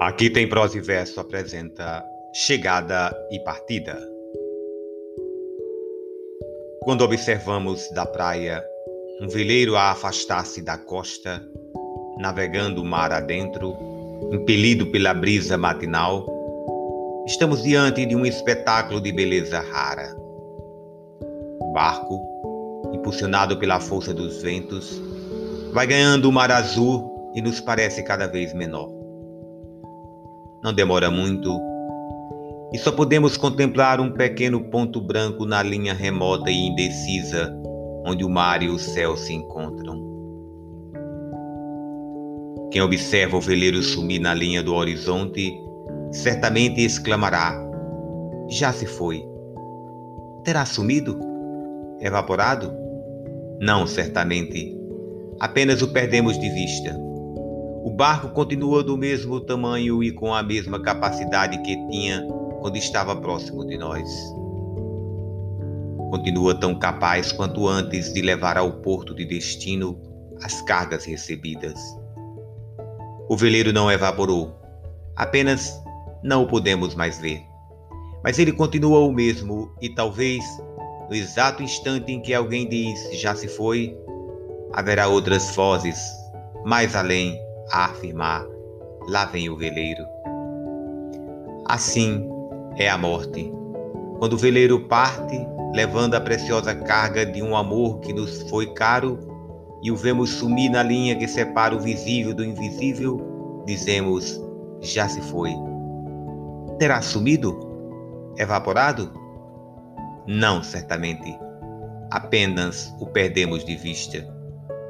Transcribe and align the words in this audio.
Aqui 0.00 0.30
tem 0.30 0.48
prosa 0.48 0.78
e 0.78 0.80
verso 0.80 1.20
apresenta 1.20 2.02
chegada 2.32 3.14
e 3.30 3.38
partida. 3.40 3.98
Quando 6.84 7.04
observamos 7.04 7.86
da 7.90 8.06
praia 8.06 8.64
um 9.20 9.28
veleiro 9.28 9.76
a 9.76 9.90
afastar-se 9.90 10.62
da 10.62 10.78
costa, 10.78 11.46
navegando 12.16 12.80
o 12.80 12.84
mar 12.84 13.12
adentro, 13.12 13.76
impelido 14.32 14.86
pela 14.86 15.12
brisa 15.12 15.58
matinal, 15.58 16.26
estamos 17.26 17.62
diante 17.62 18.06
de 18.06 18.16
um 18.16 18.24
espetáculo 18.24 19.02
de 19.02 19.12
beleza 19.12 19.60
rara. 19.60 20.16
O 21.60 21.72
barco, 21.74 22.18
impulsionado 22.94 23.58
pela 23.58 23.78
força 23.78 24.14
dos 24.14 24.40
ventos, 24.40 24.98
vai 25.74 25.86
ganhando 25.86 26.26
o 26.26 26.32
mar 26.32 26.50
azul 26.50 27.30
e 27.34 27.42
nos 27.42 27.60
parece 27.60 28.02
cada 28.02 28.26
vez 28.26 28.54
menor 28.54 28.99
não 30.62 30.72
demora 30.72 31.10
muito, 31.10 31.58
e 32.72 32.78
só 32.78 32.92
podemos 32.92 33.36
contemplar 33.36 34.00
um 34.00 34.12
pequeno 34.12 34.62
ponto 34.70 35.00
branco 35.00 35.44
na 35.44 35.62
linha 35.62 35.92
remota 35.92 36.50
e 36.50 36.68
indecisa 36.68 37.52
onde 38.06 38.24
o 38.24 38.28
mar 38.28 38.62
e 38.62 38.68
o 38.68 38.78
céu 38.78 39.16
se 39.16 39.34
encontram. 39.34 40.08
Quem 42.70 42.80
observa 42.80 43.36
o 43.36 43.40
veleiro 43.40 43.82
sumir 43.82 44.20
na 44.20 44.32
linha 44.32 44.62
do 44.62 44.74
horizonte 44.74 45.52
certamente 46.12 46.80
exclamará: 46.80 47.52
Já 48.48 48.72
se 48.72 48.86
foi. 48.86 49.24
Terá 50.44 50.64
sumido? 50.64 51.18
Evaporado? 52.00 52.72
Não, 53.60 53.86
certamente. 53.86 54.76
Apenas 55.40 55.82
o 55.82 55.88
perdemos 55.92 56.38
de 56.38 56.48
vista. 56.48 57.09
O 57.82 57.88
barco 57.88 58.28
continua 58.28 58.84
do 58.84 58.94
mesmo 58.94 59.40
tamanho 59.40 60.04
e 60.04 60.12
com 60.12 60.34
a 60.34 60.42
mesma 60.42 60.82
capacidade 60.82 61.56
que 61.62 61.76
tinha 61.88 62.22
quando 62.60 62.76
estava 62.76 63.16
próximo 63.16 63.66
de 63.66 63.78
nós. 63.78 64.06
Continua 66.10 66.54
tão 66.54 66.78
capaz 66.78 67.32
quanto 67.32 67.66
antes 67.66 68.12
de 68.12 68.20
levar 68.20 68.58
ao 68.58 68.70
porto 68.82 69.14
de 69.14 69.24
destino 69.24 69.98
as 70.42 70.60
cargas 70.60 71.06
recebidas. 71.06 71.80
O 73.30 73.34
veleiro 73.34 73.72
não 73.72 73.90
evaporou, 73.90 74.54
apenas 75.16 75.82
não 76.22 76.42
o 76.42 76.46
podemos 76.46 76.94
mais 76.94 77.18
ver. 77.18 77.40
Mas 78.22 78.38
ele 78.38 78.52
continua 78.52 78.98
o 78.98 79.10
mesmo 79.10 79.74
e 79.80 79.88
talvez, 79.88 80.44
no 81.08 81.14
exato 81.14 81.62
instante 81.62 82.12
em 82.12 82.20
que 82.20 82.34
alguém 82.34 82.68
diz 82.68 83.18
já 83.18 83.34
se 83.34 83.48
foi, 83.48 83.96
haverá 84.74 85.08
outras 85.08 85.56
vozes 85.56 85.98
mais 86.66 86.94
além 86.94 87.40
a 87.70 87.86
afirmar: 87.86 88.46
lá 89.08 89.24
vem 89.26 89.48
o 89.48 89.56
veleiro. 89.56 90.04
Assim 91.66 92.28
é 92.76 92.88
a 92.88 92.98
morte. 92.98 93.52
Quando 94.18 94.34
o 94.34 94.38
veleiro 94.38 94.80
parte, 94.88 95.38
levando 95.74 96.14
a 96.14 96.20
preciosa 96.20 96.74
carga 96.74 97.24
de 97.24 97.42
um 97.42 97.56
amor 97.56 98.00
que 98.00 98.12
nos 98.12 98.42
foi 98.50 98.66
caro, 98.74 99.18
e 99.82 99.90
o 99.90 99.96
vemos 99.96 100.30
sumir 100.30 100.70
na 100.70 100.82
linha 100.82 101.16
que 101.16 101.26
separa 101.26 101.74
o 101.74 101.80
visível 101.80 102.34
do 102.34 102.44
invisível, 102.44 103.62
dizemos: 103.66 104.40
já 104.80 105.08
se 105.08 105.20
foi. 105.22 105.54
Terá 106.78 107.00
sumido? 107.00 107.58
Evaporado? 108.36 109.12
Não, 110.26 110.62
certamente. 110.62 111.38
Apenas 112.10 112.94
o 113.00 113.06
perdemos 113.06 113.64
de 113.64 113.76
vista. 113.76 114.26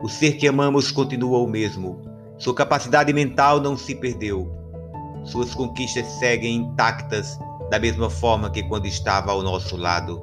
O 0.03 0.09
ser 0.09 0.33
que 0.33 0.49
amamos 0.49 0.91
continua 0.91 1.39
o 1.39 1.47
mesmo, 1.47 2.01
sua 2.41 2.55
capacidade 2.55 3.13
mental 3.13 3.61
não 3.61 3.77
se 3.77 3.95
perdeu. 3.95 4.51
Suas 5.25 5.55
conquistas 5.55 6.07
seguem 6.19 6.57
intactas 6.57 7.39
da 7.71 7.79
mesma 7.79 8.09
forma 8.09 8.49
que 8.49 8.63
quando 8.63 8.87
estava 8.87 9.31
ao 9.31 9.43
nosso 9.43 9.77
lado. 9.77 10.23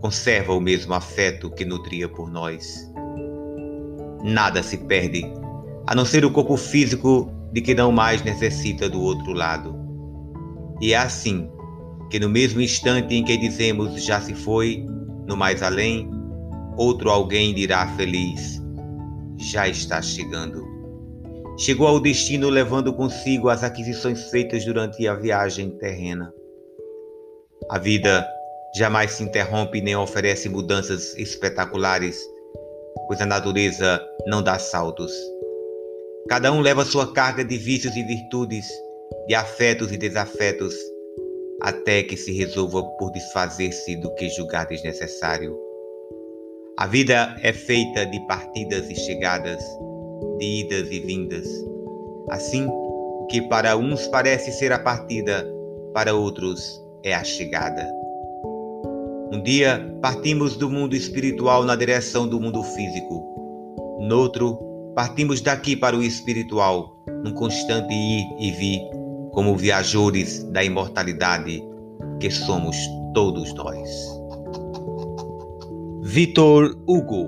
Conserva 0.00 0.54
o 0.54 0.60
mesmo 0.60 0.94
afeto 0.94 1.50
que 1.50 1.62
nutria 1.66 2.08
por 2.08 2.30
nós. 2.30 2.90
Nada 4.24 4.62
se 4.62 4.78
perde, 4.78 5.30
a 5.86 5.94
não 5.94 6.06
ser 6.06 6.24
o 6.24 6.32
corpo 6.32 6.56
físico 6.56 7.30
de 7.52 7.60
que 7.60 7.74
não 7.74 7.92
mais 7.92 8.22
necessita 8.22 8.88
do 8.88 9.02
outro 9.02 9.34
lado. 9.34 9.76
E 10.80 10.94
é 10.94 10.96
assim 10.96 11.50
que, 12.08 12.18
no 12.18 12.30
mesmo 12.30 12.62
instante 12.62 13.14
em 13.14 13.22
que 13.22 13.36
dizemos 13.36 14.02
já 14.02 14.22
se 14.22 14.32
foi, 14.32 14.86
no 15.26 15.36
mais 15.36 15.62
além, 15.62 16.10
outro 16.78 17.10
alguém 17.10 17.54
dirá 17.54 17.86
feliz: 17.88 18.65
já 19.38 19.68
está 19.68 20.00
chegando. 20.00 20.64
Chegou 21.58 21.86
ao 21.86 22.00
destino 22.00 22.48
levando 22.50 22.92
consigo 22.92 23.48
as 23.48 23.64
aquisições 23.64 24.30
feitas 24.30 24.64
durante 24.64 25.06
a 25.08 25.14
viagem 25.14 25.70
terrena. 25.78 26.32
A 27.70 27.78
vida 27.78 28.26
jamais 28.76 29.12
se 29.12 29.22
interrompe 29.22 29.80
nem 29.80 29.96
oferece 29.96 30.48
mudanças 30.48 31.16
espetaculares, 31.16 32.20
pois 33.06 33.20
a 33.20 33.26
natureza 33.26 34.00
não 34.26 34.42
dá 34.42 34.58
saltos. 34.58 35.12
Cada 36.28 36.52
um 36.52 36.60
leva 36.60 36.84
sua 36.84 37.12
carga 37.12 37.44
de 37.44 37.56
vícios 37.56 37.96
e 37.96 38.02
virtudes, 38.02 38.66
de 39.26 39.34
afetos 39.34 39.90
e 39.92 39.96
desafetos, 39.96 40.74
até 41.62 42.02
que 42.02 42.16
se 42.16 42.32
resolva 42.32 42.82
por 42.98 43.10
desfazer-se 43.12 43.96
do 43.96 44.14
que 44.14 44.28
julgar 44.28 44.66
desnecessário. 44.66 45.65
A 46.78 46.86
vida 46.86 47.34
é 47.42 47.54
feita 47.54 48.04
de 48.04 48.20
partidas 48.26 48.90
e 48.90 48.94
chegadas, 48.94 49.64
de 50.38 50.60
idas 50.60 50.90
e 50.90 51.00
vindas. 51.00 51.48
Assim, 52.28 52.66
o 52.68 53.26
que 53.30 53.40
para 53.40 53.78
uns 53.78 54.06
parece 54.08 54.52
ser 54.52 54.72
a 54.72 54.78
partida, 54.78 55.50
para 55.94 56.14
outros 56.14 56.78
é 57.02 57.14
a 57.14 57.24
chegada. 57.24 57.90
Um 59.32 59.42
dia 59.42 59.90
partimos 60.02 60.54
do 60.54 60.68
mundo 60.68 60.94
espiritual 60.94 61.64
na 61.64 61.74
direção 61.74 62.28
do 62.28 62.38
mundo 62.38 62.62
físico. 62.62 63.24
Noutro, 64.00 64.58
partimos 64.94 65.40
daqui 65.40 65.74
para 65.76 65.96
o 65.96 66.02
espiritual, 66.02 67.02
num 67.24 67.32
constante 67.32 67.94
ir 67.94 68.26
e 68.38 68.50
vir, 68.50 68.82
como 69.32 69.56
viajores 69.56 70.44
da 70.52 70.62
imortalidade 70.62 71.64
que 72.20 72.30
somos 72.30 72.76
todos 73.14 73.54
nós. 73.54 74.25
Vitor 76.06 76.70
Hugo. 76.86 77.26